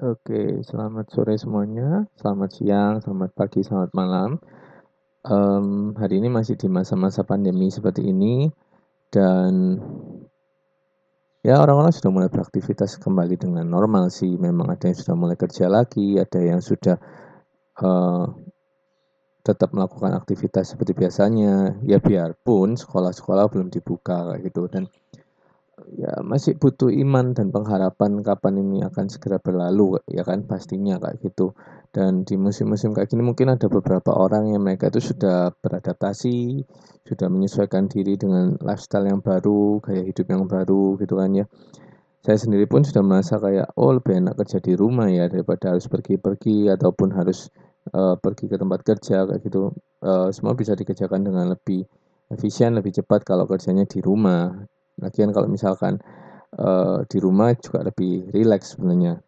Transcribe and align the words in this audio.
Oke, 0.00 0.64
selamat 0.64 1.12
sore 1.12 1.36
semuanya. 1.36 2.08
Selamat 2.16 2.56
siang, 2.56 3.04
selamat 3.04 3.36
pagi, 3.36 3.60
selamat 3.60 3.92
malam. 3.92 4.40
Um, 5.28 5.92
hari 5.92 6.24
ini 6.24 6.32
masih 6.32 6.56
di 6.56 6.72
masa-masa 6.72 7.20
pandemi 7.20 7.68
seperti 7.68 8.08
ini 8.08 8.48
dan 9.12 9.76
ya 11.44 11.60
orang-orang 11.60 11.92
sudah 11.92 12.08
mulai 12.16 12.32
beraktivitas 12.32 12.96
kembali 12.96 13.36
dengan 13.36 13.68
normal 13.68 14.08
sih. 14.08 14.40
Memang 14.40 14.72
ada 14.72 14.88
yang 14.88 14.96
sudah 14.96 15.12
mulai 15.20 15.36
kerja 15.36 15.68
lagi, 15.68 16.16
ada 16.16 16.40
yang 16.40 16.64
sudah 16.64 16.96
uh, 17.84 18.24
tetap 19.44 19.68
melakukan 19.76 20.16
aktivitas 20.16 20.72
seperti 20.72 20.96
biasanya. 20.96 21.76
Ya 21.84 22.00
biarpun 22.00 22.72
sekolah-sekolah 22.72 23.52
belum 23.52 23.68
dibuka 23.68 24.40
gitu 24.40 24.64
dan 24.64 24.88
ya 25.96 26.20
masih 26.22 26.56
butuh 26.56 26.88
iman 26.92 27.32
dan 27.32 27.50
pengharapan 27.50 28.20
kapan 28.20 28.54
ini 28.60 28.84
akan 28.84 29.06
segera 29.08 29.40
berlalu 29.40 30.00
ya 30.08 30.22
kan 30.24 30.44
pastinya 30.44 31.00
kayak 31.00 31.20
gitu. 31.24 31.56
Dan 31.90 32.22
di 32.22 32.38
musim-musim 32.38 32.94
kayak 32.94 33.10
gini 33.10 33.26
mungkin 33.26 33.50
ada 33.50 33.66
beberapa 33.66 34.14
orang 34.14 34.54
yang 34.54 34.62
mereka 34.62 34.88
itu 34.94 35.12
sudah 35.14 35.50
beradaptasi 35.58 36.62
sudah 37.08 37.26
menyesuaikan 37.26 37.90
diri 37.90 38.14
dengan 38.14 38.54
lifestyle 38.62 39.10
yang 39.10 39.18
baru 39.18 39.82
gaya 39.82 40.06
hidup 40.06 40.26
yang 40.30 40.46
baru 40.46 40.94
gitu 41.02 41.18
kan 41.18 41.30
ya. 41.34 41.44
Saya 42.20 42.36
sendiri 42.36 42.68
pun 42.68 42.84
sudah 42.84 43.00
merasa 43.00 43.40
kayak 43.40 43.72
oh 43.80 43.96
lebih 43.96 44.20
enak 44.20 44.36
kerja 44.38 44.60
di 44.60 44.76
rumah 44.76 45.08
ya 45.08 45.26
daripada 45.26 45.72
harus 45.74 45.88
pergi-pergi 45.88 46.68
ataupun 46.68 47.16
harus 47.16 47.48
uh, 47.96 48.14
pergi 48.20 48.46
ke 48.46 48.56
tempat 48.60 48.80
kerja 48.84 49.24
kayak 49.24 49.40
gitu. 49.42 49.72
Uh, 50.04 50.28
semua 50.30 50.52
bisa 50.52 50.76
dikerjakan 50.76 51.26
dengan 51.26 51.56
lebih 51.56 51.88
efisien 52.30 52.78
lebih 52.78 52.94
cepat 52.94 53.26
kalau 53.26 53.44
kerjanya 53.44 53.84
di 53.84 53.98
rumah 53.98 54.54
Lagian 55.00 55.32
kalau 55.32 55.48
misalkan 55.48 55.98
uh, 56.60 57.02
di 57.08 57.18
rumah 57.18 57.56
juga 57.56 57.84
lebih 57.84 58.30
rileks 58.30 58.76
sebenarnya. 58.76 59.18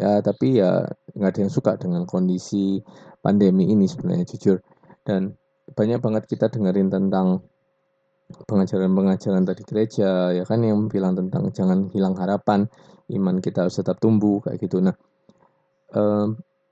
Ya, 0.00 0.18
tapi 0.24 0.58
ya 0.58 0.88
nggak 1.12 1.30
ada 1.30 1.40
yang 1.44 1.52
suka 1.52 1.76
dengan 1.76 2.08
kondisi 2.08 2.80
pandemi 3.20 3.68
ini 3.70 3.86
sebenarnya 3.86 4.26
jujur. 4.26 4.58
Dan 5.04 5.34
banyak 5.70 6.02
banget 6.02 6.24
kita 6.26 6.50
dengerin 6.50 6.90
tentang 6.90 7.46
pengajaran-pengajaran 8.46 9.42
tadi 9.42 9.62
gereja 9.66 10.30
ya 10.30 10.44
kan 10.46 10.62
yang 10.62 10.86
bilang 10.86 11.18
tentang 11.18 11.50
jangan 11.50 11.90
hilang 11.90 12.14
harapan 12.14 12.70
iman 13.10 13.42
kita 13.42 13.66
harus 13.66 13.78
tetap 13.78 13.98
tumbuh 13.98 14.38
kayak 14.38 14.62
gitu 14.62 14.78
nah 14.78 14.94
eh, 15.94 16.26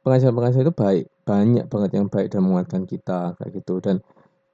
pengajaran-pengajaran 0.07 0.65
itu 0.71 0.75
baik 0.75 1.05
banyak 1.27 1.65
banget 1.67 1.91
yang 1.99 2.07
baik 2.07 2.29
dan 2.31 2.41
menguatkan 2.47 2.83
kita 2.87 3.35
kayak 3.37 3.51
gitu 3.59 3.83
dan 3.83 4.01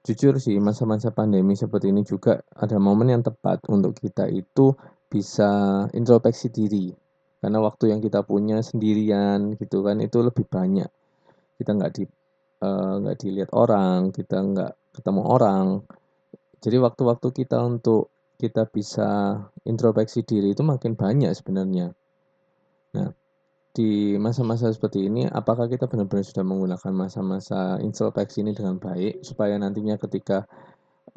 jujur 0.04 0.36
sih 0.36 0.60
masa-masa 0.60 1.08
pandemi 1.08 1.56
seperti 1.56 1.88
ini 1.88 2.04
juga 2.04 2.44
ada 2.52 2.76
momen 2.76 3.08
yang 3.08 3.24
tepat 3.24 3.64
untuk 3.72 3.96
kita 3.96 4.28
itu 4.28 4.76
bisa 5.08 5.84
introspeksi 5.96 6.52
diri. 6.52 6.92
Karena 7.40 7.60
waktu 7.64 7.92
yang 7.92 8.00
kita 8.04 8.24
punya 8.24 8.60
sendirian 8.60 9.56
gitu 9.56 9.80
kan 9.80 10.00
itu 10.04 10.20
lebih 10.20 10.44
banyak. 10.44 10.88
Kita 11.56 11.70
nggak 11.72 11.92
di 11.96 12.04
uh, 12.60 12.94
nggak 13.00 13.16
dilihat 13.16 13.50
orang 13.56 14.12
kita 14.12 14.44
nggak 14.44 14.72
ketemu 14.92 15.22
orang. 15.24 15.66
Jadi 16.60 16.76
waktu-waktu 16.80 17.28
kita 17.44 17.64
untuk 17.64 18.12
kita 18.36 18.68
bisa 18.68 19.40
introspeksi 19.64 20.24
diri 20.24 20.52
itu 20.52 20.60
makin 20.60 20.96
banyak 20.96 21.32
sebenarnya. 21.32 21.92
Nah 22.92 23.08
di 23.74 24.14
masa-masa 24.22 24.70
seperti 24.70 25.10
ini, 25.10 25.26
apakah 25.26 25.66
kita 25.66 25.90
benar-benar 25.90 26.22
sudah 26.22 26.46
menggunakan 26.46 26.92
masa-masa 26.94 27.82
introspeksi 27.82 28.46
ini 28.46 28.54
dengan 28.54 28.78
baik 28.78 29.26
supaya 29.26 29.58
nantinya 29.58 29.98
ketika 29.98 30.46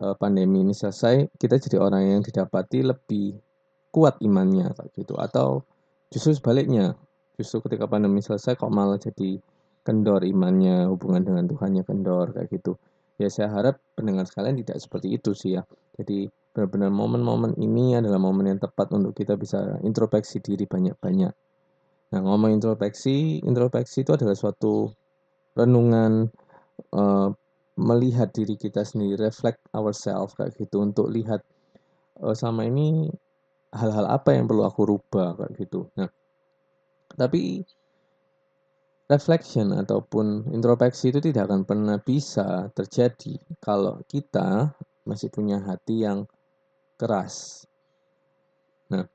uh, 0.02 0.18
pandemi 0.18 0.66
ini 0.66 0.74
selesai, 0.74 1.30
kita 1.38 1.62
jadi 1.62 1.78
orang 1.78 2.18
yang 2.18 2.22
didapati 2.26 2.82
lebih 2.82 3.38
kuat 3.94 4.18
imannya 4.26 4.74
gitu 4.98 5.14
atau 5.22 5.62
justru 6.10 6.34
sebaliknya, 6.34 6.98
justru 7.38 7.62
ketika 7.62 7.86
pandemi 7.86 8.26
selesai 8.26 8.58
kok 8.58 8.74
malah 8.74 8.98
jadi 8.98 9.38
kendor 9.86 10.26
imannya, 10.26 10.90
hubungan 10.90 11.22
dengan 11.22 11.46
Tuhannya 11.46 11.86
kendor 11.86 12.34
kayak 12.34 12.50
gitu. 12.58 12.74
Ya 13.22 13.30
saya 13.30 13.54
harap 13.54 13.78
pendengar 13.94 14.26
sekalian 14.26 14.58
tidak 14.66 14.82
seperti 14.82 15.14
itu 15.14 15.38
sih 15.38 15.62
ya. 15.62 15.64
Jadi 15.94 16.26
benar-benar 16.58 16.90
momen-momen 16.90 17.54
ini 17.62 18.02
adalah 18.02 18.18
momen 18.18 18.50
yang 18.50 18.58
tepat 18.58 18.90
untuk 18.98 19.14
kita 19.14 19.38
bisa 19.38 19.78
introspeksi 19.86 20.42
diri 20.42 20.66
banyak-banyak 20.66 21.34
Nah, 22.08 22.20
ngomong 22.24 22.56
introspeksi, 22.56 23.44
introspeksi 23.44 24.08
itu 24.08 24.16
adalah 24.16 24.38
suatu 24.38 24.88
renungan 25.60 26.32
uh, 26.96 27.30
melihat 27.76 28.32
diri 28.32 28.56
kita 28.56 28.88
sendiri, 28.88 29.28
reflect 29.28 29.60
ourselves 29.76 30.34
kayak 30.40 30.56
gitu 30.56 30.80
untuk 30.80 31.12
lihat 31.12 31.44
uh, 32.24 32.32
sama 32.32 32.64
ini 32.64 33.12
hal-hal 33.76 34.08
apa 34.08 34.34
yang 34.34 34.48
perlu 34.48 34.64
aku 34.64 34.88
rubah 34.88 35.36
kayak 35.36 35.52
gitu. 35.60 35.92
Nah, 36.00 36.08
tapi 37.20 37.68
reflection 39.08 39.72
ataupun 39.76 40.52
introspeksi 40.52 41.12
itu 41.12 41.20
tidak 41.20 41.52
akan 41.52 41.64
pernah 41.64 41.98
bisa 42.00 42.72
terjadi 42.76 43.40
kalau 43.60 44.00
kita 44.08 44.72
masih 45.08 45.32
punya 45.32 45.64
hati 45.64 46.04
yang 46.04 46.28
keras. 47.00 47.64
Nah, 48.92 49.08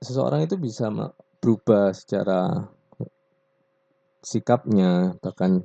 seseorang 0.00 0.48
itu 0.48 0.56
bisa 0.56 0.88
berubah 1.38 1.94
secara 1.94 2.68
sikapnya, 4.22 5.16
bahkan 5.22 5.64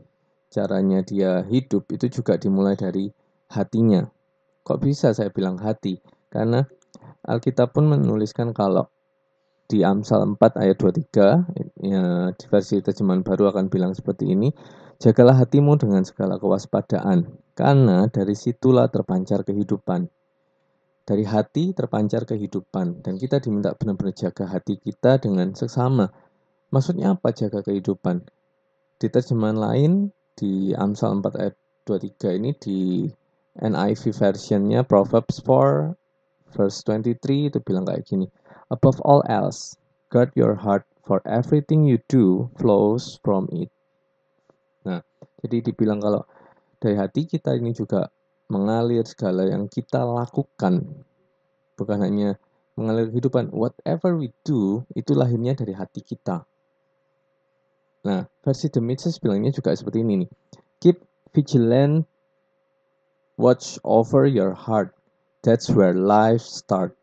caranya 0.54 1.02
dia 1.02 1.42
hidup 1.44 1.90
itu 1.90 2.22
juga 2.22 2.38
dimulai 2.38 2.78
dari 2.78 3.10
hatinya. 3.50 4.06
Kok 4.64 4.80
bisa 4.80 5.12
saya 5.12 5.34
bilang 5.34 5.60
hati? 5.60 6.00
Karena 6.30 6.64
Alkitab 7.26 7.74
pun 7.74 7.90
menuliskan 7.90 8.54
kalau 8.54 8.88
di 9.68 9.82
Amsal 9.82 10.38
4 10.38 10.60
ayat 10.60 10.78
23 10.78 11.82
ya, 11.82 12.30
di 12.36 12.46
versi 12.52 12.84
terjemahan 12.84 13.26
baru 13.26 13.50
akan 13.50 13.72
bilang 13.72 13.96
seperti 13.96 14.36
ini 14.36 14.52
jagalah 15.00 15.40
hatimu 15.40 15.80
dengan 15.80 16.04
segala 16.04 16.38
kewaspadaan 16.38 17.26
karena 17.58 18.06
dari 18.12 18.36
situlah 18.38 18.92
terpancar 18.92 19.42
kehidupan 19.48 20.12
dari 21.04 21.28
hati 21.28 21.76
terpancar 21.76 22.24
kehidupan 22.24 23.04
dan 23.04 23.20
kita 23.20 23.44
diminta 23.44 23.76
benar-benar 23.76 24.16
jaga 24.16 24.48
hati 24.48 24.80
kita 24.80 25.20
dengan 25.20 25.52
sesama. 25.52 26.08
Maksudnya 26.72 27.14
apa 27.20 27.36
jaga 27.36 27.60
kehidupan? 27.60 28.24
Di 28.98 29.12
terjemahan 29.12 29.60
lain 29.60 29.92
di 30.40 30.72
Amsal 30.74 31.20
4 31.20 31.44
ayat 31.44 31.56
23 31.86 32.40
ini 32.40 32.52
di 32.56 32.80
NIV 33.60 34.16
versionnya 34.16 34.82
Proverbs 34.88 35.44
4 35.44 35.92
verse 36.56 36.80
23 36.88 37.52
itu 37.52 37.60
bilang 37.60 37.84
kayak 37.84 38.08
gini. 38.08 38.32
Above 38.72 39.04
all 39.04 39.22
else, 39.28 39.76
guard 40.08 40.32
your 40.34 40.56
heart 40.56 40.88
for 41.04 41.20
everything 41.28 41.84
you 41.84 42.00
do 42.08 42.48
flows 42.56 43.20
from 43.22 43.52
it. 43.52 43.68
Nah, 44.88 45.04
jadi 45.44 45.70
dibilang 45.70 46.00
kalau 46.00 46.24
dari 46.80 46.96
hati 46.96 47.28
kita 47.28 47.54
ini 47.60 47.76
juga 47.76 48.08
mengalir 48.54 49.02
segala 49.10 49.50
yang 49.50 49.66
kita 49.66 50.06
lakukan. 50.06 50.86
Bukan 51.74 51.98
hanya 52.06 52.38
mengalir 52.78 53.10
kehidupan 53.10 53.50
whatever 53.50 54.14
we 54.14 54.30
do 54.46 54.86
itu 54.94 55.18
lahirnya 55.18 55.58
dari 55.58 55.74
hati 55.74 56.06
kita. 56.06 56.46
Nah 58.06 58.30
versi 58.46 58.70
The 58.70 58.78
Mises 58.78 59.18
bilangnya 59.18 59.50
juga 59.50 59.74
seperti 59.74 60.06
ini 60.06 60.26
nih. 60.26 60.30
Keep 60.78 60.98
vigilant 61.34 62.06
watch 63.42 63.82
over 63.82 64.30
your 64.30 64.54
heart. 64.54 64.94
That's 65.42 65.74
where 65.74 65.98
life 65.98 66.46
start 66.46 66.94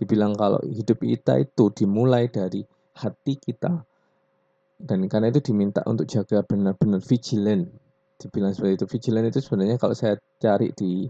dibilang 0.00 0.32
kalau 0.32 0.60
hidup 0.64 1.04
kita 1.04 1.44
itu 1.44 1.72
dimulai 1.76 2.28
dari 2.32 2.64
hati 2.96 3.36
kita. 3.36 3.84
Dan 4.80 5.04
karena 5.12 5.28
itu 5.28 5.44
diminta 5.52 5.84
untuk 5.84 6.08
jaga 6.08 6.40
benar-benar 6.40 7.04
vigilant 7.04 7.68
dibilang 8.20 8.52
seperti 8.52 8.84
itu. 8.84 8.86
Vigilant 8.86 9.26
itu 9.32 9.40
sebenarnya 9.40 9.76
kalau 9.80 9.96
saya 9.96 10.20
cari 10.36 10.70
di 10.76 11.08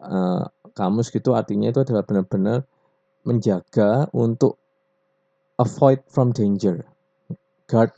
uh, 0.00 0.42
kamus 0.72 1.12
gitu 1.12 1.36
artinya 1.36 1.68
itu 1.68 1.84
adalah 1.84 2.02
benar-benar 2.02 2.64
menjaga 3.28 4.08
untuk 4.16 4.56
avoid 5.60 6.00
from 6.08 6.32
danger. 6.32 6.88
Guard 7.68 7.92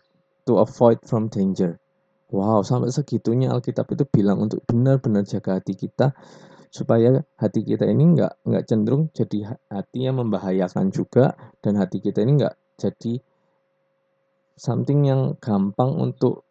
to 0.46 0.58
avoid 0.58 0.98
from 1.06 1.30
danger. 1.30 1.78
Wow 2.34 2.66
sampai 2.66 2.90
segitunya 2.90 3.54
Alkitab 3.54 3.86
itu 3.94 4.02
bilang 4.10 4.42
untuk 4.42 4.62
benar-benar 4.66 5.22
jaga 5.22 5.62
hati 5.62 5.78
kita 5.78 6.10
supaya 6.74 7.22
hati 7.38 7.62
kita 7.62 7.86
ini 7.86 8.18
nggak 8.18 8.42
nggak 8.42 8.64
cenderung 8.66 9.08
jadi 9.14 9.56
hati 9.70 10.10
yang 10.10 10.18
membahayakan 10.18 10.90
juga 10.90 11.38
dan 11.62 11.78
hati 11.78 12.02
kita 12.02 12.26
ini 12.26 12.42
nggak 12.42 12.54
jadi 12.76 13.22
something 14.56 15.06
yang 15.06 15.38
gampang 15.38 15.94
untuk 15.94 16.45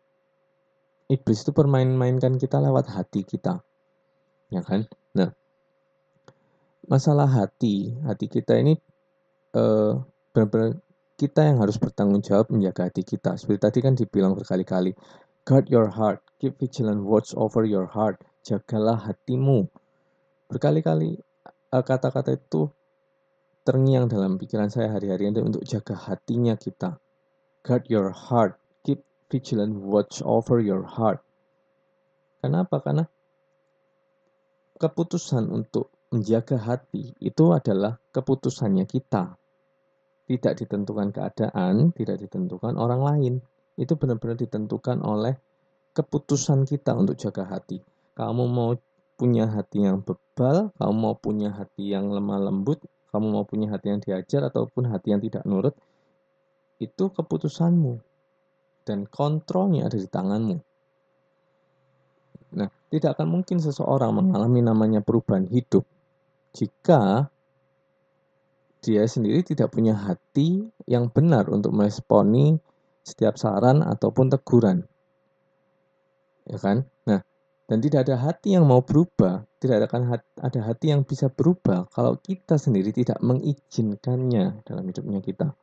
iblis 1.06 1.46
itu 1.46 1.52
permain-mainkan 1.54 2.38
kita 2.42 2.58
lewat 2.62 2.90
hati 2.90 3.22
kita. 3.22 3.62
Ya 4.50 4.62
kan? 4.66 4.90
Nah, 5.14 5.34
masalah 6.86 7.30
hati, 7.30 7.94
hati 8.06 8.26
kita 8.30 8.58
ini 8.58 8.78
eh, 9.58 9.94
benar-benar 10.34 10.82
kita 11.16 11.48
yang 11.48 11.64
harus 11.64 11.80
bertanggung 11.80 12.22
jawab 12.22 12.52
menjaga 12.52 12.92
hati 12.92 13.06
kita. 13.06 13.40
Seperti 13.40 13.60
tadi 13.62 13.80
kan 13.80 13.94
dibilang 13.96 14.36
berkali-kali, 14.36 14.92
guard 15.48 15.72
your 15.72 15.88
heart, 15.88 16.20
keep 16.42 16.60
vigilant, 16.60 17.06
watch 17.06 17.32
over 17.38 17.64
your 17.64 17.88
heart, 17.88 18.20
jagalah 18.44 19.00
hatimu. 19.00 19.70
Berkali-kali 20.52 21.18
eh, 21.46 21.84
kata-kata 21.86 22.36
itu 22.36 22.68
terngiang 23.66 24.06
dalam 24.06 24.38
pikiran 24.38 24.70
saya 24.70 24.94
hari-hari 24.94 25.34
ini 25.34 25.42
untuk 25.42 25.66
jaga 25.66 25.98
hatinya 25.98 26.54
kita. 26.54 27.02
guard 27.66 27.90
your 27.90 28.14
heart, 28.14 28.62
vigilant 29.30 29.76
watch 29.82 30.22
over 30.22 30.62
your 30.62 30.86
heart. 30.86 31.22
Kenapa? 32.42 32.78
Karena 32.82 33.06
keputusan 34.78 35.50
untuk 35.50 35.90
menjaga 36.14 36.62
hati 36.62 37.18
itu 37.18 37.46
adalah 37.52 37.98
keputusannya 38.14 38.86
kita. 38.86 39.34
Tidak 40.26 40.54
ditentukan 40.58 41.14
keadaan, 41.14 41.94
tidak 41.94 42.22
ditentukan 42.22 42.78
orang 42.78 43.02
lain. 43.02 43.34
Itu 43.78 43.98
benar-benar 43.98 44.38
ditentukan 44.38 45.02
oleh 45.06 45.38
keputusan 45.94 46.66
kita 46.66 46.98
untuk 46.98 47.18
jaga 47.18 47.46
hati. 47.46 47.82
Kamu 48.16 48.46
mau 48.50 48.74
punya 49.16 49.48
hati 49.48 49.86
yang 49.86 50.04
bebal, 50.04 50.76
kamu 50.76 50.94
mau 50.96 51.16
punya 51.16 51.52
hati 51.56 51.94
yang 51.94 52.12
lemah 52.12 52.52
lembut, 52.52 52.84
kamu 53.16 53.32
mau 53.32 53.46
punya 53.48 53.72
hati 53.72 53.92
yang 53.96 54.02
diajar 54.04 54.48
ataupun 54.52 54.92
hati 54.92 55.16
yang 55.16 55.22
tidak 55.24 55.48
nurut, 55.48 55.76
itu 56.84 57.08
keputusanmu 57.08 58.04
dan 58.86 59.10
kontrolnya 59.10 59.90
ada 59.90 59.98
di 59.98 60.08
tanganmu. 60.08 60.58
Nah, 62.56 62.70
tidak 62.94 63.20
akan 63.20 63.28
mungkin 63.28 63.60
seseorang 63.60 64.16
mengalami 64.16 64.64
namanya 64.64 65.04
perubahan 65.04 65.50
hidup 65.50 65.84
jika 66.56 67.28
dia 68.80 69.04
sendiri 69.10 69.44
tidak 69.44 69.74
punya 69.74 69.98
hati 69.98 70.70
yang 70.88 71.12
benar 71.12 71.50
untuk 71.52 71.74
meresponi 71.74 72.56
setiap 73.02 73.36
saran 73.36 73.82
ataupun 73.82 74.32
teguran. 74.32 74.86
Ya 76.46 76.62
kan? 76.62 76.86
Nah, 77.10 77.26
dan 77.66 77.82
tidak 77.82 78.06
ada 78.06 78.22
hati 78.22 78.54
yang 78.54 78.70
mau 78.70 78.86
berubah, 78.86 79.44
tidak 79.58 79.90
akan 79.90 80.22
ada 80.38 80.60
hati 80.62 80.94
yang 80.94 81.02
bisa 81.02 81.34
berubah 81.34 81.90
kalau 81.90 82.16
kita 82.22 82.62
sendiri 82.62 82.94
tidak 82.94 83.18
mengizinkannya 83.26 84.62
dalam 84.62 84.86
hidupnya 84.86 85.20
kita. 85.26 85.58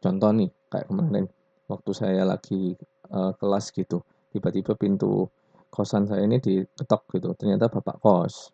Contoh 0.00 0.32
nih, 0.32 0.48
kayak 0.72 0.88
kemarin 0.88 1.28
waktu 1.66 1.90
saya 1.94 2.22
lagi 2.22 2.74
uh, 3.10 3.34
kelas 3.38 3.74
gitu, 3.74 4.02
tiba-tiba 4.30 4.74
pintu 4.78 5.30
kosan 5.70 6.06
saya 6.06 6.24
ini 6.24 6.38
diketok 6.38 7.02
gitu. 7.18 7.28
Ternyata 7.34 7.68
bapak 7.68 7.96
kos, 8.00 8.50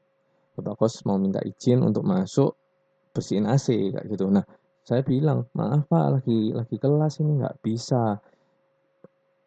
bapak 0.59 0.75
kos 0.81 1.05
mau 1.07 1.21
minta 1.21 1.41
izin 1.45 1.85
untuk 1.85 2.03
masuk 2.03 2.57
bersihin 3.13 3.47
AC 3.47 3.93
kayak 3.93 4.07
gitu. 4.09 4.27
Nah, 4.33 4.43
saya 4.83 5.05
bilang 5.05 5.47
maaf 5.55 5.87
pak, 5.87 6.21
lagi 6.21 6.51
lagi 6.51 6.77
kelas 6.81 7.23
ini 7.23 7.39
nggak 7.39 7.57
bisa. 7.63 8.19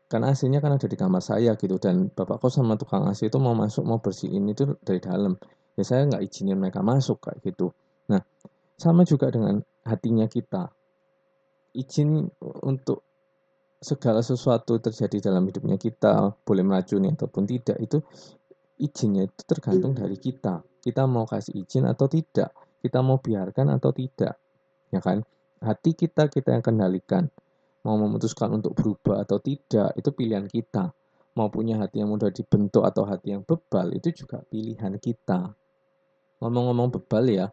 Karena 0.05 0.29
AC-nya 0.31 0.61
kan 0.61 0.77
ada 0.77 0.85
di 0.85 0.93
kamar 0.93 1.17
saya 1.17 1.57
gitu 1.57 1.81
dan 1.81 2.13
bapak 2.13 2.37
kos 2.37 2.61
sama 2.61 2.77
tukang 2.77 3.09
AC 3.09 3.25
itu 3.25 3.41
mau 3.41 3.57
masuk 3.57 3.83
mau 3.83 3.97
bersihin 3.97 4.45
itu 4.47 4.77
dari 4.85 5.01
dalam. 5.01 5.33
Ya 5.75 5.83
saya 5.83 6.05
nggak 6.07 6.23
izinin 6.23 6.61
mereka 6.61 6.85
masuk 6.85 7.25
kayak 7.25 7.41
gitu. 7.41 7.73
Nah, 8.13 8.21
sama 8.77 9.01
juga 9.03 9.33
dengan 9.33 9.59
hatinya 9.83 10.29
kita 10.29 10.71
izin 11.75 12.29
untuk 12.63 13.03
segala 13.79 14.23
sesuatu 14.23 14.79
terjadi 14.81 15.29
dalam 15.31 15.45
hidupnya 15.45 15.75
kita 15.77 16.33
boleh 16.43 16.63
meracuni 16.65 17.11
ataupun 17.11 17.43
tidak 17.45 17.77
itu 17.79 18.01
izinnya 18.79 19.27
itu 19.27 19.41
tergantung 19.47 19.95
dari 19.95 20.19
kita. 20.19 20.63
Kita 20.83 21.07
mau 21.09 21.25
kasih 21.25 21.65
izin 21.65 21.89
atau 21.89 22.05
tidak? 22.05 22.53
Kita 22.81 23.01
mau 23.01 23.17
biarkan 23.17 23.73
atau 23.73 23.89
tidak? 23.89 24.37
Ya 24.93 25.01
kan? 25.01 25.25
Hati 25.63 25.97
kita 25.97 26.29
kita 26.29 26.53
yang 26.53 26.61
kendalikan. 26.61 27.31
Mau 27.85 27.97
memutuskan 27.97 28.53
untuk 28.53 28.77
berubah 28.77 29.25
atau 29.25 29.41
tidak 29.41 29.93
itu 29.97 30.09
pilihan 30.13 30.45
kita. 30.45 30.93
Mau 31.35 31.51
punya 31.51 31.81
hati 31.81 31.99
yang 31.99 32.13
mudah 32.13 32.31
dibentuk 32.31 32.85
atau 32.85 33.03
hati 33.03 33.33
yang 33.35 33.43
bebal 33.43 33.91
itu 33.91 34.13
juga 34.13 34.41
pilihan 34.47 34.97
kita. 35.01 35.51
Ngomong-ngomong 36.39 36.93
bebal 36.95 37.25
ya 37.29 37.45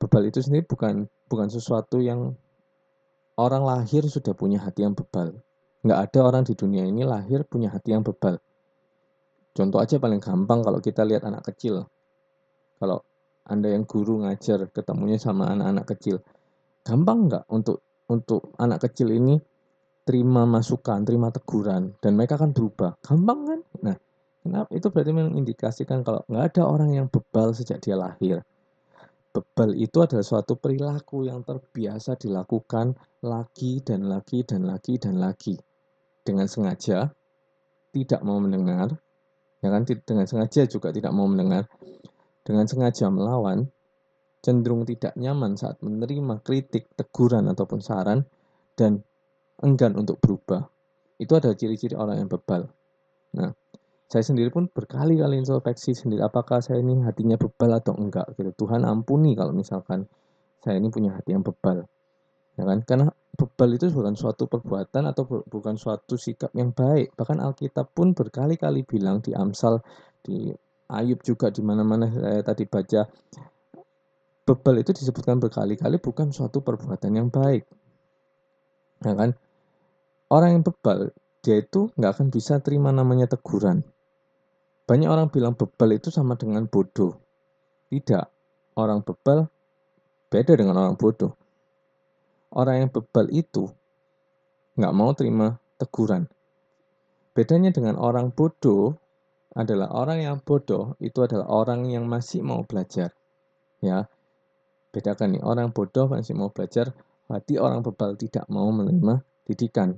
bebal 0.00 0.32
itu 0.32 0.40
sendiri 0.40 0.64
bukan 0.64 1.04
bukan 1.28 1.48
sesuatu 1.52 2.00
yang 2.00 2.32
orang 3.36 3.62
lahir 3.64 4.04
sudah 4.08 4.32
punya 4.32 4.60
hati 4.60 4.88
yang 4.88 4.96
bebal. 4.96 5.36
Nggak 5.80 6.00
ada 6.10 6.18
orang 6.20 6.42
di 6.44 6.52
dunia 6.52 6.84
ini 6.84 7.08
lahir 7.08 7.40
punya 7.48 7.72
hati 7.72 7.96
yang 7.96 8.04
bebal. 8.04 8.36
Contoh 9.56 9.80
aja 9.80 9.96
paling 9.96 10.20
gampang 10.20 10.60
kalau 10.60 10.78
kita 10.78 11.02
lihat 11.08 11.24
anak 11.24 11.48
kecil. 11.52 11.88
Kalau 12.76 13.00
Anda 13.48 13.72
yang 13.72 13.88
guru 13.88 14.20
ngajar 14.22 14.68
ketemunya 14.70 15.16
sama 15.16 15.48
anak-anak 15.50 15.88
kecil. 15.96 16.20
Gampang 16.84 17.32
nggak 17.32 17.44
untuk 17.48 17.80
untuk 18.12 18.52
anak 18.60 18.84
kecil 18.88 19.08
ini 19.10 19.40
terima 20.04 20.42
masukan, 20.44 21.06
terima 21.06 21.30
teguran, 21.30 21.94
dan 22.02 22.18
mereka 22.18 22.40
akan 22.40 22.50
berubah. 22.50 22.98
Gampang 23.00 23.40
kan? 23.46 23.60
Nah, 23.84 23.96
kenapa? 24.42 24.68
Itu 24.74 24.90
berarti 24.90 25.12
mengindikasikan 25.14 26.02
kalau 26.02 26.26
nggak 26.26 26.44
ada 26.54 26.62
orang 26.66 26.90
yang 26.92 27.06
bebal 27.06 27.54
sejak 27.54 27.78
dia 27.80 27.94
lahir. 27.94 28.42
Bebal 29.30 29.78
itu 29.78 30.02
adalah 30.02 30.26
suatu 30.26 30.58
perilaku 30.58 31.30
yang 31.30 31.46
terbiasa 31.46 32.18
dilakukan 32.18 32.98
lagi 33.22 33.78
dan 33.78 34.10
lagi 34.10 34.42
dan 34.42 34.66
lagi 34.66 34.98
dan 34.98 35.22
lagi. 35.22 35.54
Dengan 36.20 36.46
sengaja 36.46 37.10
tidak 37.90 38.20
mau 38.22 38.38
mendengar, 38.38 38.94
ya 39.64 39.68
kan 39.72 39.82
dengan 39.84 40.26
sengaja 40.28 40.68
juga 40.68 40.94
tidak 40.94 41.10
mau 41.10 41.26
mendengar, 41.26 41.66
dengan 42.46 42.68
sengaja 42.68 43.10
melawan, 43.10 43.66
cenderung 44.40 44.86
tidak 44.86 45.16
nyaman 45.16 45.56
saat 45.56 45.80
menerima 45.84 46.40
kritik, 46.44 46.88
teguran 46.96 47.50
ataupun 47.50 47.80
saran 47.82 48.24
dan 48.76 49.02
enggan 49.60 49.96
untuk 49.96 50.20
berubah. 50.22 50.68
Itu 51.20 51.36
adalah 51.36 51.56
ciri-ciri 51.56 51.96
orang 51.98 52.24
yang 52.24 52.30
bebal. 52.32 52.64
Nah, 53.36 53.52
saya 54.10 54.26
sendiri 54.26 54.50
pun 54.50 54.66
berkali-kali 54.66 55.38
introspeksi 55.38 55.94
sendiri 55.94 56.26
apakah 56.26 56.58
saya 56.58 56.82
ini 56.82 56.98
hatinya 57.06 57.38
bebal 57.38 57.78
atau 57.78 57.94
enggak 57.94 58.34
gitu 58.34 58.66
Tuhan 58.66 58.82
ampuni 58.82 59.38
kalau 59.38 59.54
misalkan 59.54 60.10
saya 60.58 60.82
ini 60.82 60.90
punya 60.90 61.14
hati 61.14 61.30
yang 61.30 61.46
bebal 61.46 61.86
ya 62.60 62.64
kan 62.68 62.84
karena 62.84 63.06
bebal 63.32 63.70
itu 63.72 63.88
bukan 63.88 64.12
suatu 64.20 64.44
perbuatan 64.44 65.08
atau 65.08 65.24
bukan 65.24 65.80
suatu 65.80 66.20
sikap 66.20 66.52
yang 66.52 66.76
baik 66.76 67.16
bahkan 67.16 67.40
Alkitab 67.40 67.96
pun 67.96 68.12
berkali-kali 68.12 68.84
bilang 68.84 69.24
di 69.24 69.32
Amsal 69.32 69.80
di 70.20 70.52
Ayub 70.92 71.24
juga 71.24 71.48
di 71.48 71.64
mana-mana 71.64 72.12
saya 72.12 72.44
tadi 72.44 72.68
baca 72.68 73.08
bebal 74.44 74.74
itu 74.84 74.92
disebutkan 74.92 75.40
berkali-kali 75.40 75.96
bukan 75.96 76.36
suatu 76.36 76.60
perbuatan 76.60 77.16
yang 77.16 77.32
baik 77.32 77.64
ya 79.00 79.14
kan 79.16 79.32
orang 80.28 80.60
yang 80.60 80.64
bebal 80.68 81.16
dia 81.40 81.64
itu 81.64 81.88
nggak 81.96 82.12
akan 82.20 82.28
bisa 82.28 82.60
terima 82.60 82.92
namanya 82.92 83.24
teguran 83.24 83.80
banyak 84.90 85.06
orang 85.06 85.30
bilang 85.30 85.54
bebal 85.54 85.94
itu 85.94 86.10
sama 86.10 86.34
dengan 86.34 86.66
bodoh. 86.66 87.14
Tidak. 87.94 88.26
Orang 88.74 89.06
bebal 89.06 89.46
beda 90.34 90.58
dengan 90.58 90.82
orang 90.82 90.98
bodoh. 90.98 91.38
Orang 92.50 92.76
yang 92.82 92.90
bebal 92.90 93.30
itu 93.30 93.70
nggak 94.74 94.94
mau 94.94 95.10
terima 95.14 95.58
teguran. 95.78 96.26
Bedanya 97.30 97.70
dengan 97.70 97.94
orang 97.96 98.34
bodoh 98.34 98.98
adalah 99.54 99.90
orang 99.94 100.18
yang 100.22 100.36
bodoh 100.42 100.98
itu 100.98 101.22
adalah 101.22 101.46
orang 101.46 101.86
yang 101.86 102.06
masih 102.10 102.42
mau 102.42 102.66
belajar. 102.66 103.14
Ya, 103.80 104.10
bedakan 104.90 105.38
nih 105.38 105.42
orang 105.46 105.70
bodoh 105.70 106.10
masih 106.10 106.34
mau 106.34 106.50
belajar, 106.50 106.90
berarti 107.30 107.56
orang 107.56 107.86
bebal 107.86 108.18
tidak 108.18 108.44
mau 108.50 108.66
menerima 108.74 109.22
didikan. 109.46 109.94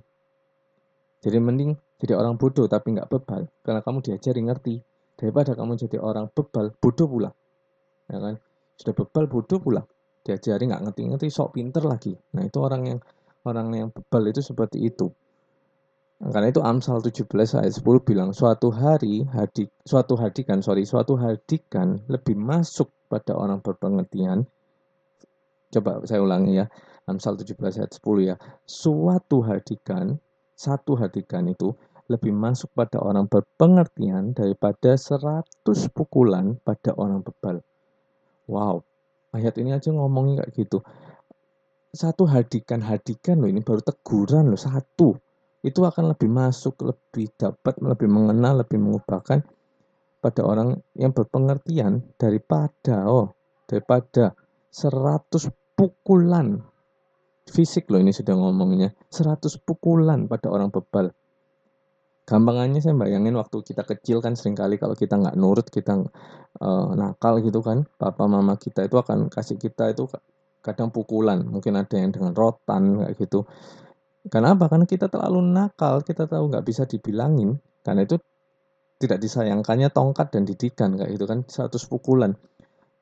Jadi 1.25 1.38
mending 1.40 1.73
jadi 2.02 2.18
orang 2.18 2.35
bodoh 2.35 2.66
tapi 2.66 2.99
nggak 2.99 3.06
bebal 3.06 3.47
karena 3.62 3.78
kamu 3.78 4.02
diajari 4.02 4.42
ngerti 4.42 4.75
daripada 5.14 5.54
kamu 5.54 5.78
jadi 5.78 6.02
orang 6.02 6.26
bebal 6.35 6.75
bodoh 6.82 7.06
pula 7.06 7.30
ya 8.11 8.18
kan 8.18 8.35
sudah 8.75 8.94
bebal 8.99 9.30
bodoh 9.30 9.62
pula 9.62 9.87
diajari 10.23 10.71
nggak 10.71 10.83
ngerti-ngerti 10.88 11.29
sok 11.29 11.59
pinter 11.59 11.83
lagi. 11.83 12.14
Nah 12.35 12.43
itu 12.47 12.59
orang 12.62 12.83
yang 12.87 13.00
orang 13.47 13.69
yang 13.75 13.88
bebal 13.91 14.23
itu 14.31 14.41
seperti 14.43 14.87
itu. 14.87 15.11
Karena 16.23 16.55
itu 16.55 16.62
Amsal 16.62 17.02
17 17.02 17.26
ayat 17.59 17.75
10 17.75 17.83
bilang 18.07 18.31
suatu 18.31 18.71
hari 18.71 19.26
hadik 19.35 19.75
suatu 19.83 20.14
hadikan 20.14 20.62
sorry 20.62 20.87
suatu 20.87 21.19
hadikan 21.19 21.99
lebih 22.07 22.38
masuk 22.38 22.87
pada 23.11 23.35
orang 23.35 23.59
berpengertian. 23.59 24.47
Coba 25.75 25.99
saya 26.07 26.23
ulangi 26.23 26.62
ya 26.62 26.71
Amsal 27.11 27.35
17 27.35 27.59
ayat 27.83 27.91
10 27.91 28.23
ya. 28.23 28.37
Suatu 28.62 29.43
hadikan 29.43 30.14
satu 30.55 30.95
hadikan 30.95 31.50
itu 31.50 31.75
lebih 32.07 32.31
masuk 32.31 32.71
pada 32.71 33.02
orang 33.02 33.26
berpengertian 33.26 34.31
daripada 34.31 34.95
seratus 34.95 35.91
pukulan 35.91 36.55
pada 36.62 36.95
orang 36.95 37.26
bebal. 37.26 37.59
Wow, 38.47 38.87
ayat 39.33 39.55
ini 39.61 39.77
aja 39.77 39.91
ngomongin 39.93 40.41
kayak 40.41 40.53
gitu. 40.55 40.81
Satu 41.93 42.25
hadikan-hadikan 42.25 43.37
loh, 43.37 43.53
ini 43.53 43.61
baru 43.61 43.85
teguran 43.85 44.49
loh, 44.49 44.61
satu. 44.61 45.12
Itu 45.61 45.85
akan 45.85 46.17
lebih 46.17 46.33
masuk, 46.33 46.81
lebih 46.85 47.33
dapat, 47.37 47.77
lebih 47.85 48.09
mengenal, 48.09 48.65
lebih 48.65 48.81
mengubahkan 48.81 49.45
pada 50.25 50.41
orang 50.47 50.81
yang 50.97 51.12
berpengertian 51.12 52.01
daripada, 52.17 53.05
oh, 53.11 53.37
daripada 53.69 54.33
seratus 54.73 55.53
pukulan 55.77 56.62
fisik 57.49 57.91
loh 57.91 57.99
ini 57.99 58.15
sudah 58.15 58.39
ngomongnya 58.39 58.95
seratus 59.11 59.59
pukulan 59.59 60.31
pada 60.31 60.49
orang 60.49 60.71
bebal 60.71 61.11
gampangannya 62.29 62.81
saya 62.83 62.95
bayangin 62.95 63.35
waktu 63.35 63.62
kita 63.67 63.83
kecil 63.83 64.23
kan 64.23 64.38
sering 64.38 64.55
kali 64.55 64.79
kalau 64.79 64.95
kita 64.95 65.19
nggak 65.19 65.37
nurut 65.38 65.67
kita 65.69 66.07
uh, 66.62 66.88
nakal 66.95 67.43
gitu 67.43 67.61
kan 67.67 67.85
papa 67.99 68.25
mama 68.31 68.55
kita 68.57 68.87
itu 68.87 68.97
akan 68.99 69.26
kasih 69.31 69.59
kita 69.59 69.91
itu 69.91 70.07
kadang 70.62 70.95
pukulan 70.95 71.43
mungkin 71.43 71.75
ada 71.75 71.99
yang 71.99 72.14
dengan 72.14 72.33
rotan 72.38 73.02
kayak 73.02 73.14
gitu 73.19 73.41
Karena 74.31 74.55
apa? 74.55 74.71
Karena 74.71 74.87
kita 74.87 75.11
terlalu 75.11 75.41
nakal, 75.43 76.02
kita 76.07 76.31
tahu 76.31 76.50
nggak 76.52 76.67
bisa 76.67 76.87
dibilangin. 76.87 77.59
Karena 77.83 78.07
itu 78.07 78.19
tidak 79.02 79.19
disayangkannya 79.19 79.91
tongkat 79.91 80.31
dan 80.31 80.47
didikan 80.47 80.95
kayak 80.95 81.11
gitu 81.19 81.26
kan 81.26 81.43
satu 81.50 81.79
pukulan. 81.91 82.38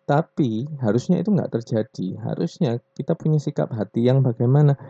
Tapi 0.08 0.64
harusnya 0.80 1.20
itu 1.20 1.28
nggak 1.28 1.52
terjadi. 1.60 2.08
Harusnya 2.24 2.80
kita 2.96 3.12
punya 3.20 3.36
sikap 3.36 3.68
hati 3.76 4.08
yang 4.08 4.24
bagaimana? 4.24 4.80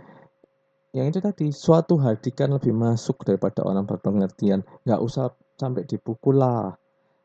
Yang 0.91 1.07
itu 1.15 1.19
tadi 1.23 1.47
suatu 1.55 1.95
hadikan 2.03 2.51
lebih 2.51 2.75
masuk 2.75 3.23
daripada 3.23 3.63
orang 3.63 3.87
berpengertian. 3.87 4.67
Nggak 4.83 5.01
usah 5.01 5.31
sampai 5.55 5.87
dipukul 5.87 6.43
lah. 6.43 6.75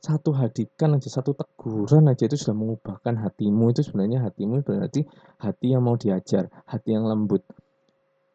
Satu 0.06 0.38
hadikan 0.38 0.94
aja, 0.94 1.10
satu 1.10 1.34
teguran 1.34 2.06
aja 2.06 2.30
itu 2.30 2.38
sudah 2.38 2.54
mengubahkan 2.54 3.18
hatimu. 3.18 3.74
Itu 3.74 3.82
sebenarnya 3.82 4.22
hatimu 4.22 4.62
berarti 4.62 5.02
hati 5.42 5.74
yang 5.74 5.82
mau 5.82 5.98
diajar, 5.98 6.46
hati 6.70 6.94
yang 6.94 7.10
lembut. 7.10 7.42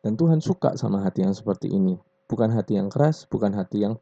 Dan 0.03 0.19
Tuhan 0.19 0.43
suka 0.43 0.75
sama 0.75 1.07
hati 1.07 1.23
yang 1.23 1.31
seperti 1.31 1.71
ini. 1.71 1.95
Bukan 2.27 2.51
hati 2.51 2.75
yang 2.75 2.91
keras, 2.91 3.23
bukan 3.31 3.55
hati 3.55 3.87
yang 3.87 3.95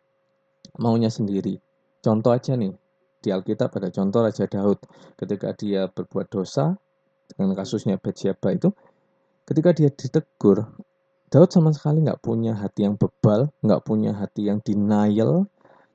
maunya 0.81 1.13
sendiri. 1.13 1.61
Contoh 2.01 2.33
aja 2.33 2.57
nih, 2.57 2.73
di 3.19 3.29
Alkitab 3.35 3.75
ada 3.75 3.91
contoh 3.91 4.23
Raja 4.23 4.47
Daud 4.47 4.79
ketika 5.19 5.51
dia 5.53 5.91
berbuat 5.91 6.31
dosa 6.31 6.79
dengan 7.35 7.53
kasusnya 7.59 7.99
Bathsheba 7.99 8.55
itu 8.55 8.71
ketika 9.43 9.75
dia 9.75 9.91
ditegur 9.91 10.71
Daud 11.29 11.53
sama 11.53 11.77
sekali 11.77 12.01
nggak 12.01 12.25
punya 12.25 12.57
hati 12.57 12.89
yang 12.89 12.97
bebal 12.97 13.53
nggak 13.61 13.85
punya 13.85 14.17
hati 14.17 14.49
yang 14.49 14.65
denial 14.65 15.45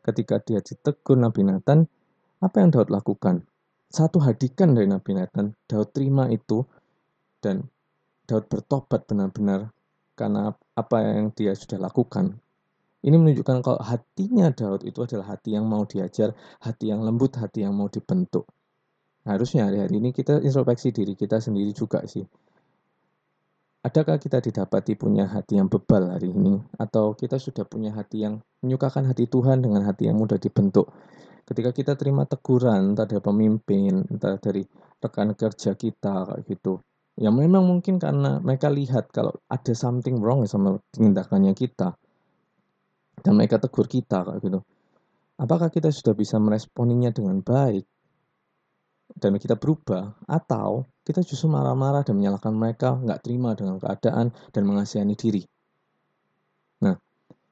ketika 0.05 0.37
dia 0.37 0.61
ditegur 0.61 1.17
Nabi 1.17 1.41
Nathan 1.41 1.89
apa 2.37 2.61
yang 2.61 2.69
Daud 2.69 2.93
lakukan 2.93 3.41
satu 3.89 4.21
hadikan 4.21 4.77
dari 4.77 4.85
Nabi 4.85 5.17
Nathan 5.17 5.57
Daud 5.65 5.89
terima 5.89 6.29
itu 6.29 6.61
dan 7.41 7.65
Daud 8.29 8.45
bertobat 8.45 9.09
benar-benar 9.09 9.73
karena 10.13 10.53
apa 10.77 10.97
yang 11.01 11.33
dia 11.33 11.57
sudah 11.57 11.81
lakukan 11.81 12.37
ini 13.03 13.19
menunjukkan 13.19 13.59
kalau 13.59 13.81
hatinya 13.83 14.47
Daud 14.55 14.87
itu 14.87 15.03
adalah 15.03 15.35
hati 15.35 15.59
yang 15.59 15.67
mau 15.67 15.83
diajar, 15.83 16.31
hati 16.63 16.87
yang 16.87 17.03
lembut, 17.03 17.35
hati 17.35 17.67
yang 17.67 17.75
mau 17.75 17.91
dibentuk. 17.91 18.47
Harusnya 19.27 19.67
hari-hari 19.67 19.99
ini 19.99 20.15
kita 20.15 20.39
introspeksi 20.39 20.95
diri 20.95 21.11
kita 21.19 21.43
sendiri 21.43 21.75
juga 21.75 21.99
sih. 22.07 22.23
Adakah 23.83 24.15
kita 24.15 24.39
didapati 24.39 24.95
punya 24.95 25.27
hati 25.27 25.59
yang 25.59 25.67
bebal 25.67 26.15
hari 26.15 26.31
ini? 26.31 26.55
Atau 26.79 27.19
kita 27.19 27.35
sudah 27.35 27.67
punya 27.67 27.91
hati 27.91 28.23
yang 28.23 28.39
menyukakan 28.63 29.11
hati 29.11 29.27
Tuhan 29.27 29.59
dengan 29.59 29.83
hati 29.83 30.07
yang 30.07 30.15
mudah 30.15 30.39
dibentuk? 30.39 30.87
Ketika 31.43 31.75
kita 31.75 31.99
terima 31.99 32.23
teguran, 32.23 32.95
entah 32.95 33.03
dari 33.03 33.19
pemimpin, 33.19 34.07
entah 34.07 34.39
dari 34.39 34.63
rekan 35.03 35.35
kerja 35.35 35.75
kita, 35.75 36.31
kayak 36.31 36.47
gitu. 36.47 36.79
Ya 37.19 37.27
memang 37.27 37.67
mungkin 37.67 37.99
karena 37.99 38.39
mereka 38.39 38.71
lihat 38.71 39.11
kalau 39.11 39.35
ada 39.51 39.75
something 39.75 40.23
wrong 40.23 40.47
sama 40.47 40.79
tindakannya 40.95 41.51
kita 41.51 41.99
dan 43.19 43.31
mereka 43.35 43.59
tegur 43.59 43.91
kita 43.91 44.23
kayak 44.23 44.39
gitu. 44.41 44.63
Apakah 45.35 45.67
kita 45.67 45.91
sudah 45.91 46.15
bisa 46.15 46.39
meresponinya 46.39 47.11
dengan 47.11 47.43
baik 47.43 47.83
dan 49.17 49.37
kita 49.37 49.55
berubah 49.55 50.17
atau 50.25 50.87
kita 51.03 51.21
justru 51.21 51.51
marah-marah 51.51 52.01
dan 52.07 52.17
menyalahkan 52.17 52.53
mereka, 52.55 52.95
nggak 52.95 53.19
terima 53.21 53.53
dengan 53.53 53.77
keadaan 53.77 54.31
dan 54.55 54.63
mengasihani 54.63 55.13
diri. 55.19 55.43
Nah, 56.81 56.95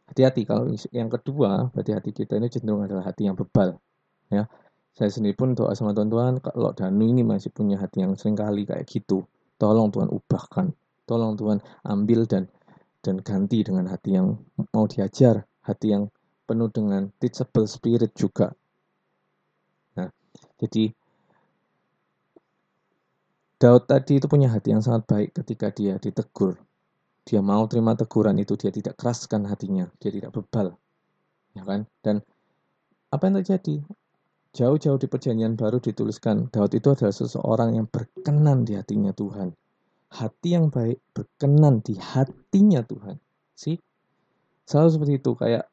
hati-hati 0.08 0.48
kalau 0.48 0.72
yang 0.96 1.12
kedua, 1.12 1.70
berarti 1.70 1.91
hati 1.91 2.10
kita 2.15 2.39
ini 2.39 2.48
cenderung 2.48 2.88
adalah 2.88 3.12
hati 3.12 3.27
yang 3.27 3.36
bebal. 3.36 3.75
Ya, 4.32 4.48
saya 4.96 5.12
sendiri 5.12 5.36
pun 5.36 5.53
doa 5.53 5.75
sama 5.75 5.91
Tuhan, 5.91 6.39
kalau 6.39 6.72
Danu 6.72 7.03
ini 7.03 7.24
masih 7.27 7.51
punya 7.51 7.80
hati 7.80 8.03
yang 8.03 8.15
sering 8.15 8.39
kali 8.39 8.63
kayak 8.63 8.88
gitu, 8.88 9.27
tolong 9.60 9.91
Tuhan 9.91 10.08
ubahkan, 10.08 10.72
tolong 11.03 11.36
Tuhan 11.36 11.60
ambil 11.84 12.24
dan 12.27 12.48
dan 13.01 13.18
ganti 13.20 13.65
dengan 13.65 13.89
hati 13.89 14.13
yang 14.13 14.38
mau 14.72 14.86
diajar, 14.86 15.44
hati 15.65 15.91
yang 15.91 16.13
penuh 16.46 16.70
dengan 16.70 17.10
teachable 17.18 17.65
spirit 17.65 18.13
juga. 18.13 18.53
Nah, 19.98 20.08
jadi 20.62 20.94
Daud 23.62 23.86
tadi 23.86 24.18
itu 24.18 24.25
punya 24.25 24.50
hati 24.50 24.74
yang 24.74 24.82
sangat 24.82 25.06
baik 25.06 25.30
ketika 25.38 25.70
dia 25.70 26.01
ditegur. 26.01 26.58
Dia 27.22 27.46
mau 27.46 27.70
terima 27.70 27.94
teguran 27.94 28.41
itu, 28.41 28.58
dia 28.58 28.74
tidak 28.74 28.98
keraskan 28.98 29.46
hatinya, 29.46 29.86
dia 30.01 30.10
tidak 30.10 30.34
bebal. 30.34 30.74
Ya 31.53 31.62
kan? 31.62 31.86
Dan 32.01 32.25
apa 33.13 33.22
yang 33.30 33.46
terjadi? 33.46 33.86
Jauh-jauh 34.58 34.98
di 34.98 35.06
perjanjian 35.06 35.53
baru 35.53 35.77
dituliskan, 35.77 36.50
Daud 36.50 36.74
itu 36.74 36.89
adalah 36.89 37.13
seseorang 37.13 37.77
yang 37.77 37.86
berkenan 37.86 38.65
di 38.65 38.74
hatinya 38.74 39.13
Tuhan. 39.13 39.53
Hati 40.10 40.58
yang 40.58 40.74
baik 40.74 40.98
berkenan 41.13 41.86
di 41.86 42.01
hatinya 42.01 42.82
Tuhan. 42.82 43.22
Sih? 43.53 43.77
selalu 44.72 44.89
seperti 44.96 45.13
itu 45.20 45.32
kayak 45.36 45.63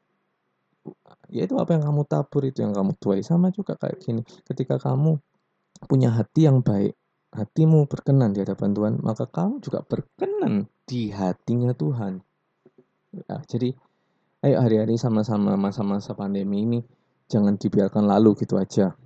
ya 1.31 1.41
itu 1.47 1.55
apa 1.55 1.71
yang 1.79 1.83
kamu 1.87 2.03
tabur 2.03 2.43
itu 2.43 2.59
yang 2.59 2.75
kamu 2.75 2.91
tuai 2.99 3.23
sama 3.23 3.47
juga 3.55 3.79
kayak 3.79 4.03
gini 4.03 4.21
ketika 4.43 4.75
kamu 4.75 5.15
punya 5.87 6.11
hati 6.11 6.51
yang 6.51 6.59
baik 6.59 6.98
hatimu 7.29 7.85
berkenan 7.85 8.33
di 8.33 8.41
hadapan 8.41 8.73
Tuhan 8.73 8.93
maka 9.05 9.29
kamu 9.29 9.61
juga 9.61 9.85
berkenan 9.85 10.65
di 10.89 11.13
hatinya 11.13 11.73
Tuhan. 11.77 12.21
Ya, 13.13 13.37
jadi 13.45 13.73
ayo 14.45 14.55
hari-hari 14.61 14.97
sama-sama 14.97 15.53
masa-masa 15.57 16.17
pandemi 16.17 16.65
ini 16.65 16.79
jangan 17.29 17.57
dibiarkan 17.57 18.09
lalu 18.09 18.33
gitu 18.41 18.57
aja. 18.57 18.97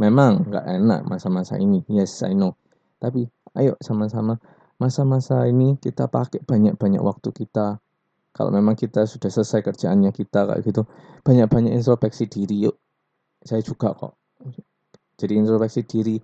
Memang 0.00 0.48
nggak 0.48 0.64
enak 0.80 1.00
masa-masa 1.08 1.56
ini 1.56 1.84
yes 1.88 2.24
I 2.24 2.36
know. 2.36 2.56
Tapi 3.00 3.24
ayo 3.56 3.76
sama-sama 3.80 4.36
masa-masa 4.80 5.44
ini 5.48 5.76
kita 5.76 6.08
pakai 6.08 6.44
banyak-banyak 6.44 7.00
waktu 7.00 7.32
kita. 7.32 7.80
Kalau 8.30 8.52
memang 8.54 8.78
kita 8.78 9.04
sudah 9.04 9.28
selesai 9.28 9.60
kerjaannya 9.64 10.12
kita 10.14 10.46
kayak 10.48 10.62
gitu 10.64 10.86
banyak-banyak 11.24 11.72
introspeksi 11.76 12.28
diri 12.28 12.68
yuk. 12.68 12.76
Saya 13.40 13.64
juga 13.64 13.92
kok. 13.96 14.16
Jadi 15.20 15.32
introspeksi 15.36 15.80
diri 15.84 16.16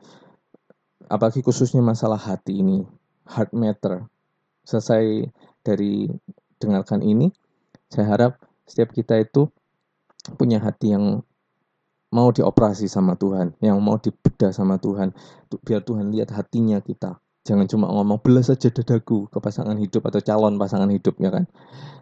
apalagi 1.06 1.42
khususnya 1.42 1.82
masalah 1.82 2.18
hati 2.18 2.62
ini 2.62 2.82
heart 3.26 3.54
matter. 3.54 4.06
Selesai 4.66 5.30
dari 5.62 6.10
dengarkan 6.58 7.02
ini 7.02 7.30
saya 7.86 8.10
harap 8.10 8.32
setiap 8.66 8.90
kita 8.90 9.18
itu 9.22 9.46
punya 10.34 10.58
hati 10.58 10.90
yang 10.94 11.22
mau 12.10 12.30
dioperasi 12.30 12.90
sama 12.90 13.14
Tuhan, 13.14 13.54
yang 13.62 13.78
mau 13.82 13.98
dibedah 13.98 14.50
sama 14.50 14.78
Tuhan, 14.78 15.14
biar 15.62 15.82
Tuhan 15.82 16.10
lihat 16.10 16.34
hatinya 16.34 16.82
kita. 16.82 17.18
Jangan 17.46 17.70
cuma 17.70 17.86
ngomong 17.86 18.18
belas 18.18 18.50
saja 18.50 18.74
dadaku 18.74 19.30
ke 19.30 19.38
pasangan 19.38 19.78
hidup 19.78 20.02
atau 20.10 20.18
calon 20.18 20.58
pasangan 20.58 20.90
hidup 20.90 21.14
ya 21.22 21.30
kan? 21.30 21.46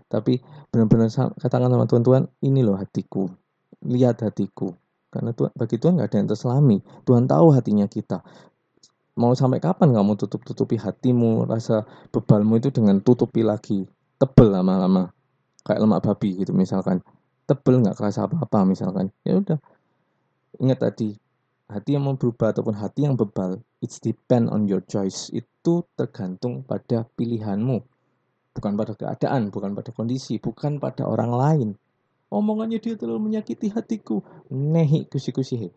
Tapi 0.08 0.40
benar-benar 0.72 1.12
katakan 1.36 1.68
sama 1.68 1.84
Tuhan 1.84 2.02
Tuhan 2.04 2.22
ini 2.40 2.64
loh 2.64 2.80
hatiku. 2.80 3.28
Lihat 3.84 4.24
hatiku. 4.24 4.72
Karena 5.12 5.36
Tuhan, 5.36 5.52
bagi 5.52 5.76
Tuhan 5.76 6.00
nggak 6.00 6.08
ada 6.08 6.16
yang 6.16 6.28
terselami. 6.32 6.76
Tuhan 7.04 7.28
tahu 7.28 7.52
hatinya 7.52 7.84
kita 7.84 8.24
mau 9.14 9.32
sampai 9.34 9.62
kapan 9.62 9.94
kamu 9.94 10.18
tutup-tutupi 10.18 10.74
hatimu 10.74 11.46
rasa 11.46 11.86
bebalmu 12.10 12.58
itu 12.58 12.74
dengan 12.74 12.98
tutupi 12.98 13.46
lagi? 13.46 13.86
Tebel 14.18 14.50
lama-lama. 14.50 15.10
Kayak 15.64 15.80
lemak 15.86 16.00
babi 16.04 16.42
gitu 16.42 16.52
misalkan. 16.52 17.00
Tebel 17.46 17.82
nggak 17.82 17.96
kerasa 17.96 18.26
apa-apa 18.26 18.66
misalkan. 18.66 19.14
Ya 19.22 19.38
udah. 19.38 19.58
Ingat 20.58 20.78
tadi 20.90 21.14
hati 21.64 21.96
yang 21.96 22.04
mau 22.06 22.14
berubah 22.14 22.52
ataupun 22.54 22.76
hati 22.76 23.08
yang 23.08 23.16
bebal 23.16 23.58
it's 23.84 24.00
depend 24.00 24.48
on 24.48 24.64
your 24.64 24.80
choice. 24.80 25.28
Itu 25.28 25.84
tergantung 25.92 26.64
pada 26.64 27.04
pilihanmu. 27.04 27.84
Bukan 28.54 28.72
pada 28.78 28.94
keadaan, 28.94 29.50
bukan 29.50 29.74
pada 29.74 29.90
kondisi, 29.90 30.38
bukan 30.38 30.78
pada 30.78 31.04
orang 31.04 31.32
lain. 31.34 31.68
Omongannya 32.32 32.80
dia 32.80 32.96
terlalu 32.96 33.30
menyakiti 33.30 33.68
hatiku. 33.70 34.24
Nehi 34.48 35.04
kusi-kusi. 35.10 35.68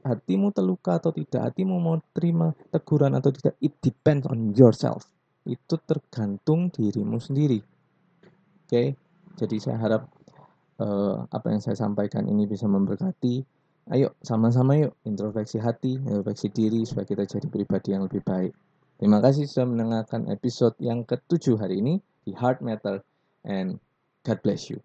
Hatimu 0.00 0.50
terluka 0.54 0.96
atau 0.96 1.12
tidak, 1.12 1.52
hatimu 1.52 1.76
mau 1.76 2.00
terima 2.16 2.56
teguran 2.72 3.12
atau 3.12 3.28
tidak, 3.32 3.54
it 3.60 3.74
depends 3.84 4.24
on 4.28 4.56
yourself. 4.56 5.04
Itu 5.44 5.76
tergantung 5.84 6.72
dirimu 6.72 7.20
sendiri. 7.20 7.60
Oke, 7.60 8.68
okay? 8.68 8.86
jadi 9.36 9.56
saya 9.60 9.76
harap 9.80 10.02
uh, 10.80 11.28
apa 11.28 11.46
yang 11.52 11.60
saya 11.60 11.76
sampaikan 11.76 12.26
ini 12.26 12.48
bisa 12.48 12.64
memberkati. 12.64 13.44
Ayo 13.90 14.14
sama-sama 14.22 14.78
yuk 14.78 14.94
introspeksi 15.02 15.58
hati, 15.58 15.98
introspeksi 15.98 16.48
diri 16.52 16.86
supaya 16.86 17.04
kita 17.08 17.26
jadi 17.26 17.46
pribadi 17.50 17.88
yang 17.92 18.06
lebih 18.06 18.22
baik. 18.22 18.52
Terima 19.00 19.18
kasih 19.18 19.48
sudah 19.48 19.66
mendengarkan 19.66 20.28
episode 20.28 20.76
yang 20.78 21.02
ketujuh 21.08 21.56
hari 21.56 21.80
ini 21.80 21.98
di 22.22 22.36
Heart 22.36 22.60
Matter 22.60 23.00
and 23.48 23.80
God 24.22 24.38
bless 24.44 24.68
you. 24.68 24.84